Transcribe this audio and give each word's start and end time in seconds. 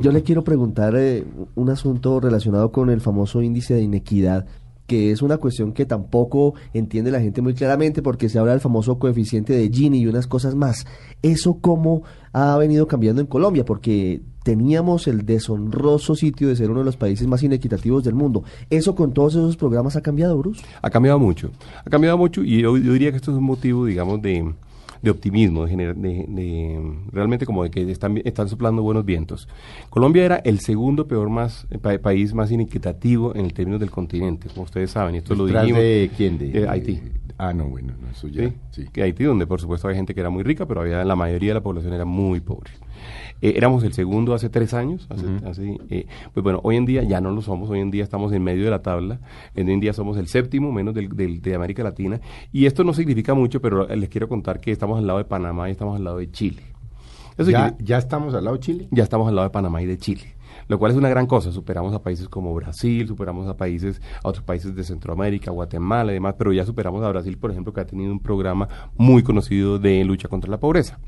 Yo 0.00 0.12
le 0.12 0.22
quiero 0.22 0.44
preguntar 0.44 0.94
eh, 0.96 1.24
un 1.54 1.70
asunto 1.70 2.20
relacionado 2.20 2.70
con 2.70 2.90
el 2.90 3.00
famoso 3.00 3.42
índice 3.42 3.74
de 3.74 3.82
inequidad 3.82 4.46
que 4.88 5.10
es 5.12 5.20
una 5.20 5.36
cuestión 5.36 5.74
que 5.74 5.84
tampoco 5.84 6.54
entiende 6.72 7.10
la 7.10 7.20
gente 7.20 7.42
muy 7.42 7.52
claramente 7.52 8.00
porque 8.00 8.30
se 8.30 8.38
habla 8.38 8.52
del 8.52 8.60
famoso 8.60 8.98
coeficiente 8.98 9.52
de 9.52 9.68
Gini 9.68 9.98
y 9.98 10.06
unas 10.06 10.26
cosas 10.26 10.54
más. 10.54 10.86
¿Eso 11.20 11.58
cómo 11.60 12.04
ha 12.32 12.56
venido 12.56 12.88
cambiando 12.88 13.20
en 13.20 13.26
Colombia? 13.26 13.66
Porque 13.66 14.22
teníamos 14.44 15.06
el 15.06 15.26
deshonroso 15.26 16.14
sitio 16.14 16.48
de 16.48 16.56
ser 16.56 16.70
uno 16.70 16.78
de 16.78 16.86
los 16.86 16.96
países 16.96 17.26
más 17.26 17.42
inequitativos 17.42 18.02
del 18.02 18.14
mundo. 18.14 18.44
¿Eso 18.70 18.94
con 18.94 19.12
todos 19.12 19.34
esos 19.34 19.58
programas 19.58 19.94
ha 19.96 20.00
cambiado, 20.00 20.38
Bruce? 20.38 20.64
Ha 20.80 20.88
cambiado 20.88 21.18
mucho. 21.18 21.50
Ha 21.84 21.90
cambiado 21.90 22.16
mucho 22.16 22.42
y 22.42 22.62
yo, 22.62 22.78
yo 22.78 22.94
diría 22.94 23.10
que 23.10 23.18
esto 23.18 23.32
es 23.32 23.36
un 23.36 23.44
motivo, 23.44 23.84
digamos, 23.84 24.22
de 24.22 24.54
de 25.02 25.10
optimismo, 25.10 25.66
de, 25.66 25.76
de, 25.76 26.92
realmente 27.12 27.46
como 27.46 27.64
de 27.64 27.70
que 27.70 27.90
están, 27.90 28.20
están 28.24 28.48
soplando 28.48 28.82
buenos 28.82 29.04
vientos. 29.04 29.48
Colombia 29.90 30.24
era 30.24 30.36
el 30.36 30.60
segundo 30.60 31.06
peor 31.06 31.30
más 31.30 31.66
eh, 31.70 31.98
país 31.98 32.34
más 32.34 32.50
inequitativo 32.50 33.34
en 33.34 33.44
el 33.44 33.52
término 33.52 33.78
del 33.78 33.90
continente, 33.90 34.48
como 34.48 34.64
ustedes 34.64 34.90
saben, 34.90 35.14
y 35.14 35.18
esto 35.18 35.34
lo 35.34 35.46
dijimos. 35.46 35.80
de 35.80 36.10
quién? 36.16 36.38
De, 36.38 36.68
Haití. 36.68 37.00
Ah, 37.36 37.52
no, 37.52 37.68
bueno, 37.68 37.92
eso 38.10 38.26
ya. 38.26 38.50
¿Sí? 38.72 38.88
Que 38.92 39.02
Haití, 39.02 39.22
donde 39.22 39.46
por 39.46 39.60
supuesto 39.60 39.86
había 39.86 39.96
gente 39.96 40.12
que 40.12 40.20
era 40.20 40.30
muy 40.30 40.42
rica, 40.42 40.66
pero 40.66 40.80
había 40.80 41.04
la 41.04 41.14
mayoría 41.14 41.50
de 41.50 41.54
la 41.54 41.62
población 41.62 41.92
era 41.92 42.04
muy 42.04 42.40
pobre. 42.40 42.72
Eh, 43.40 43.54
éramos 43.56 43.84
el 43.84 43.92
segundo 43.92 44.34
hace 44.34 44.48
tres 44.48 44.74
años, 44.74 45.06
eh, 45.90 46.06
pues 46.34 46.42
bueno, 46.42 46.60
hoy 46.64 46.76
en 46.76 46.86
día 46.86 47.04
ya 47.04 47.20
no 47.20 47.30
lo 47.30 47.40
somos, 47.40 47.70
hoy 47.70 47.78
en 47.78 47.92
día 47.92 48.02
estamos 48.02 48.32
en 48.32 48.42
medio 48.42 48.64
de 48.64 48.70
la 48.70 48.82
tabla, 48.82 49.20
hoy 49.56 49.70
en 49.70 49.78
día 49.78 49.92
somos 49.92 50.16
el 50.16 50.26
séptimo 50.26 50.72
menos 50.72 50.92
del, 50.92 51.40
de 51.40 51.54
América 51.54 51.84
Latina, 51.84 52.20
y 52.52 52.66
esto 52.66 52.82
no 52.82 52.92
significa 52.92 53.34
mucho, 53.34 53.60
pero 53.60 53.86
les 53.86 54.08
quiero 54.08 54.28
contar 54.28 54.60
que 54.60 54.72
estamos 54.72 54.87
al 54.96 55.06
lado 55.06 55.18
de 55.18 55.26
Panamá 55.26 55.68
y 55.68 55.72
estamos 55.72 55.96
al 55.96 56.04
lado 56.04 56.16
de 56.16 56.30
Chile. 56.30 56.62
¿Ya, 57.36 57.76
¿Ya 57.78 57.98
estamos 57.98 58.32
al 58.34 58.44
lado 58.44 58.56
de 58.56 58.60
Chile? 58.60 58.88
Ya 58.90 59.02
estamos 59.02 59.28
al 59.28 59.34
lado 59.34 59.46
de 59.46 59.52
Panamá 59.52 59.82
y 59.82 59.86
de 59.86 59.98
Chile 59.98 60.38
lo 60.68 60.78
cual 60.78 60.92
es 60.92 60.98
una 60.98 61.08
gran 61.08 61.26
cosa. 61.26 61.50
Superamos 61.50 61.94
a 61.94 62.02
países 62.02 62.28
como 62.28 62.54
Brasil, 62.54 63.08
superamos 63.08 63.48
a 63.48 63.56
países, 63.56 64.00
a 64.22 64.28
otros 64.28 64.44
países 64.44 64.74
de 64.74 64.84
Centroamérica, 64.84 65.50
Guatemala 65.50 66.12
y 66.12 66.14
demás, 66.14 66.34
pero 66.38 66.52
ya 66.52 66.64
superamos 66.64 67.02
a 67.04 67.08
Brasil, 67.08 67.36
por 67.38 67.50
ejemplo, 67.50 67.72
que 67.72 67.80
ha 67.80 67.86
tenido 67.86 68.12
un 68.12 68.20
programa 68.20 68.68
muy 68.96 69.22
conocido 69.22 69.78
de 69.78 70.04
lucha 70.04 70.28
contra 70.28 70.50
la 70.50 70.60
pobreza. 70.60 70.98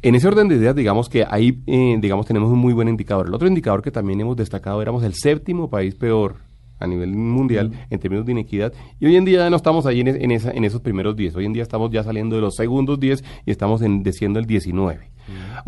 En 0.00 0.14
ese 0.14 0.28
orden 0.28 0.46
de 0.46 0.56
ideas, 0.56 0.76
digamos 0.76 1.08
que 1.08 1.26
ahí, 1.28 1.60
eh, 1.66 1.96
digamos, 2.00 2.26
tenemos 2.26 2.52
un 2.52 2.58
muy 2.58 2.72
buen 2.72 2.88
indicador. 2.88 3.26
El 3.26 3.34
otro 3.34 3.48
indicador 3.48 3.82
que 3.82 3.90
también 3.90 4.20
hemos 4.20 4.36
destacado, 4.36 4.80
éramos 4.80 5.02
el 5.02 5.14
séptimo 5.14 5.68
país 5.70 5.96
peor 5.96 6.36
a 6.78 6.86
nivel 6.86 7.10
mundial 7.10 7.72
en 7.90 7.98
términos 7.98 8.26
de 8.26 8.32
inequidad. 8.32 8.72
Y 9.00 9.06
hoy 9.06 9.16
en 9.16 9.24
día 9.24 9.38
ya 9.38 9.50
no 9.50 9.56
estamos 9.56 9.86
ahí 9.86 10.00
en, 10.00 10.30
esa, 10.30 10.50
en 10.50 10.64
esos 10.64 10.80
primeros 10.80 11.16
10. 11.16 11.36
Hoy 11.36 11.46
en 11.46 11.52
día 11.52 11.62
estamos 11.62 11.90
ya 11.90 12.02
saliendo 12.02 12.36
de 12.36 12.42
los 12.42 12.56
segundos 12.56 13.00
10 13.00 13.24
y 13.46 13.50
estamos 13.50 13.82
en, 13.82 14.02
desciendo 14.02 14.38
el 14.38 14.46
19. 14.46 15.10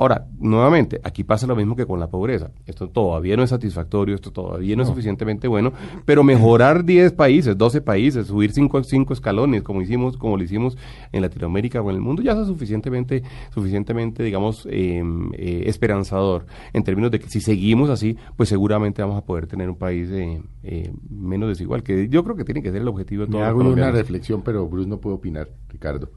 Ahora, 0.00 0.26
nuevamente, 0.38 0.98
aquí 1.04 1.24
pasa 1.24 1.46
lo 1.46 1.54
mismo 1.54 1.76
que 1.76 1.84
con 1.84 2.00
la 2.00 2.08
pobreza. 2.08 2.52
Esto 2.64 2.88
todavía 2.88 3.36
no 3.36 3.42
es 3.42 3.50
satisfactorio, 3.50 4.14
esto 4.14 4.30
todavía 4.30 4.74
no, 4.74 4.82
es 4.82 4.88
suficientemente 4.88 5.46
bueno, 5.46 5.74
pero 6.06 6.24
mejorar 6.24 6.84
10 6.86 7.12
países, 7.12 7.58
12 7.58 7.82
países, 7.82 8.26
subir 8.28 8.50
5 8.50 8.82
cinco 8.82 9.12
escalones, 9.12 9.62
como 9.62 9.82
hicimos, 9.82 10.16
como 10.16 10.38
lo 10.38 10.42
hicimos 10.42 10.78
en 11.12 11.20
Latinoamérica 11.20 11.82
o 11.82 11.90
en 11.90 11.96
el 11.96 12.00
mundo, 12.00 12.22
ya 12.22 12.32
es 12.32 12.46
suficientemente, 12.46 13.22
suficientemente, 13.52 14.22
digamos, 14.22 14.66
em, 14.70 15.32
eh, 15.34 15.64
esperanzador 15.66 16.46
en 16.72 16.82
términos 16.82 17.10
de 17.10 17.20
que 17.20 17.28
si 17.28 17.42
seguimos 17.42 17.90
así, 17.90 18.16
pues 18.38 18.48
seguramente 18.48 19.02
vamos 19.02 19.18
a 19.18 19.26
poder 19.26 19.48
tener 19.48 19.68
un 19.68 19.76
país 19.76 20.08
eh, 20.10 20.40
eh, 20.62 20.94
menos 21.10 21.50
desigual, 21.50 21.82
que 21.82 22.08
yo 22.08 22.24
creo 22.24 22.36
que 22.36 22.44
tiene 22.44 22.62
que 22.62 22.72
ser 22.72 22.80
el 22.80 22.88
objetivo 22.88 23.26
de 23.26 23.32
todo. 23.32 23.42
Me 23.42 23.46
hago 23.46 23.60
una 23.60 23.90
reflexión, 23.90 24.40
pero 24.40 24.66
Bruce 24.66 24.88
no 24.88 24.98
puede 24.98 25.16
opinar, 25.16 25.50
Ricardo. 25.68 26.10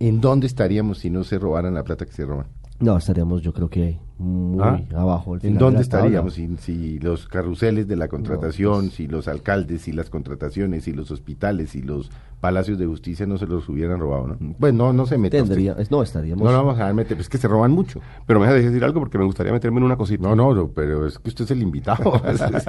¿En 0.00 0.22
dónde 0.22 0.46
estaríamos 0.46 1.00
si 1.00 1.10
no 1.10 1.22
se 1.22 1.38
robaran 1.38 1.74
la 1.74 1.84
plata 1.84 2.06
que 2.06 2.12
se 2.12 2.24
roban? 2.24 2.46
No, 2.80 2.96
estaríamos 2.96 3.42
yo 3.42 3.52
creo 3.52 3.68
que 3.68 3.98
muy 4.18 4.62
¿Ah? 4.62 4.80
abajo. 4.96 5.36
¿En 5.42 5.58
dónde 5.58 5.82
estaríamos 5.82 6.34
si, 6.34 6.56
si, 6.58 6.98
los 6.98 7.26
carruseles 7.26 7.86
de 7.86 7.96
la 7.96 8.08
contratación, 8.08 8.86
pues 8.86 8.94
si 8.94 9.06
los 9.06 9.28
alcaldes, 9.28 9.82
si 9.82 9.92
las 9.92 10.10
contrataciones, 10.10 10.84
si 10.84 10.92
los 10.92 11.10
hospitales, 11.10 11.70
si 11.70 11.82
los 11.82 12.10
palacios 12.40 12.78
de 12.78 12.86
justicia 12.86 13.26
no 13.26 13.36
se 13.36 13.46
los 13.46 13.68
hubieran 13.68 13.98
robado, 13.98 14.28
¿no? 14.28 14.54
Pues 14.58 14.72
no, 14.72 14.92
no 14.92 15.06
se 15.06 15.18
mete. 15.18 15.38
Tendría, 15.38 15.76
no, 15.90 16.02
estaríamos. 16.02 16.44
No, 16.44 16.52
no 16.52 16.64
vamos 16.64 16.80
a 16.80 16.92
meter, 16.92 17.18
es 17.18 17.28
que 17.28 17.38
se 17.38 17.48
roban 17.48 17.72
mucho. 17.72 18.00
Pero 18.26 18.38
me 18.40 18.46
deja 18.46 18.58
decir 18.58 18.84
algo 18.84 19.00
porque 19.00 19.18
me 19.18 19.24
gustaría 19.24 19.52
meterme 19.52 19.78
en 19.78 19.84
una 19.84 19.96
cosita. 19.96 20.22
No, 20.34 20.34
no, 20.34 20.68
pero 20.68 21.06
es 21.06 21.18
que 21.18 21.28
usted 21.28 21.44
es 21.44 21.50
el 21.50 21.62
invitado. 21.62 22.20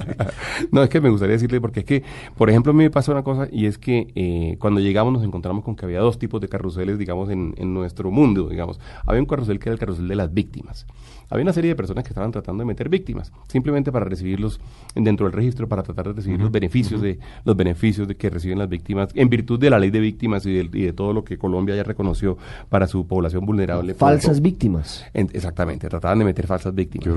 no, 0.72 0.84
es 0.84 0.90
que 0.90 1.02
me 1.02 1.10
gustaría 1.10 1.34
decirle 1.34 1.62
porque 1.62 1.82
es 1.82 1.86
que, 1.86 2.04
por 2.36 2.50
ejemplo, 2.50 2.72
a 2.72 2.76
mí 2.76 2.84
me 2.84 2.90
pasa 2.90 3.12
una 3.12 3.24
cosa 3.24 3.48
y 3.52 3.66
es 3.66 3.78
que 3.78 4.12
eh, 4.16 4.58
cuando 4.60 4.80
llegamos 4.80 5.14
nos 5.14 5.24
encontramos 5.24 5.64
con 5.64 5.76
que 5.76 5.86
había 5.86 6.00
dos 6.00 6.18
tipos 6.18 6.42
de 6.42 6.48
carruseles, 6.48 6.98
digamos, 6.98 7.30
en, 7.30 7.54
en 7.58 7.74
nuestro 7.74 8.12
mundo, 8.12 8.50
digamos. 8.50 8.80
Había 9.06 9.22
un 9.22 9.28
carrusel 9.28 9.60
que 9.60 9.70
era 9.70 9.74
el 9.74 9.80
carrusel 9.80 10.08
de 10.08 10.16
las 10.16 10.34
víctimas. 10.34 10.88
Había 11.30 11.44
una 11.44 11.54
serie 11.54 11.70
de 11.70 11.76
personas 11.76 12.04
que 12.04 12.10
estaban 12.10 12.32
tratando 12.32 12.62
de 12.62 12.66
meter 12.66 12.90
víctimas, 12.90 13.32
simplemente 13.48 13.92
para 13.92 14.06
recibirlos 14.06 14.60
dentro 14.96 15.26
del 15.26 15.34
registro, 15.34 15.68
para 15.68 15.84
tratar 15.84 16.08
de 16.08 16.14
recibir 16.14 16.40
los 16.40 16.52
beneficios 16.52 17.02
de 17.02 17.20
los 17.46 17.56
beneficios 17.56 18.08
de 18.08 18.16
que 18.16 18.30
reciben 18.30 18.58
las 18.58 18.70
víctimas 18.70 19.10
en 19.14 19.30
virtud 19.30 19.60
de 19.60 19.70
la 19.70 19.80
ley 19.80 19.92
de 19.92 20.00
víctimas 20.00 20.46
y 20.46 20.68
de, 20.68 20.94
todo 20.94 21.14
lo 21.14 21.24
que 21.24 21.38
Colombia 21.38 21.76
ya 21.76 21.84
reconoció 21.84 22.38
para 22.70 22.88
su 22.88 23.06
población 23.06 23.46
vulnerable. 23.46 23.94
Falsas 23.94 24.42
víctimas. 24.42 25.06
exactamente, 25.14 25.88
trataban 25.88 26.20
de 26.20 26.26
meter 26.26 26.48
falsas 26.48 26.74
víctimas. 26.74 27.08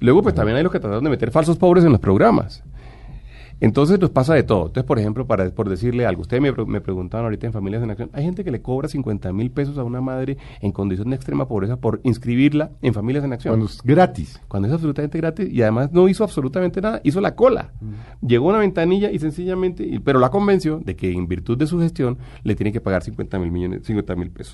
Luego, 0.00 0.22
pues 0.22 0.34
también 0.34 0.56
hay 0.56 0.62
los 0.62 0.72
que 0.72 0.80
trataron 0.80 1.04
de 1.04 1.10
meter 1.10 1.30
falsos 1.30 1.56
pobres 1.56 1.84
en 1.84 1.92
los 1.92 2.00
programas. 2.00 2.62
Entonces 3.60 3.98
nos 3.98 4.10
pasa 4.10 4.34
de 4.34 4.42
todo. 4.42 4.66
Entonces, 4.66 4.84
por 4.84 4.98
ejemplo, 4.98 5.26
para, 5.26 5.50
por 5.50 5.68
decirle 5.68 6.06
algo, 6.06 6.22
ustedes 6.22 6.42
me, 6.42 6.52
me 6.66 6.80
preguntaban 6.80 7.24
ahorita 7.24 7.46
en 7.46 7.52
Familias 7.52 7.82
en 7.82 7.90
Acción, 7.90 8.10
hay 8.12 8.24
gente 8.24 8.44
que 8.44 8.50
le 8.50 8.62
cobra 8.62 8.88
50 8.88 9.32
mil 9.32 9.50
pesos 9.50 9.78
a 9.78 9.84
una 9.84 10.00
madre 10.00 10.36
en 10.60 10.72
condición 10.72 11.10
de 11.10 11.16
extrema 11.16 11.46
pobreza 11.48 11.76
por 11.76 12.00
inscribirla 12.04 12.70
en 12.82 12.94
Familias 12.94 13.24
en 13.24 13.32
Acción. 13.32 13.52
Cuando 13.52 13.66
es 13.66 13.82
gratis. 13.82 14.40
Cuando 14.48 14.68
es 14.68 14.74
absolutamente 14.74 15.18
gratis 15.18 15.52
y 15.52 15.62
además 15.62 15.92
no 15.92 16.08
hizo 16.08 16.24
absolutamente 16.24 16.80
nada, 16.80 17.00
hizo 17.04 17.20
la 17.20 17.34
cola. 17.34 17.72
Mm. 17.80 18.26
Llegó 18.26 18.46
a 18.46 18.50
una 18.50 18.58
ventanilla 18.58 19.10
y 19.10 19.18
sencillamente, 19.18 20.00
pero 20.04 20.18
la 20.18 20.30
convenció 20.30 20.80
de 20.84 20.96
que 20.96 21.12
en 21.12 21.26
virtud 21.26 21.56
de 21.58 21.66
su 21.66 21.80
gestión 21.80 22.18
le 22.42 22.54
tiene 22.54 22.72
que 22.72 22.80
pagar 22.80 23.02
50 23.02 23.38
mil 23.38 23.50
millones, 23.50 23.82
50 23.84 24.16
mil 24.16 24.30
pesos. 24.30 24.52